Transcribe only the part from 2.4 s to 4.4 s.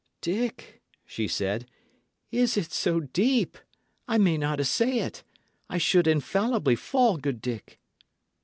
it so deep? I may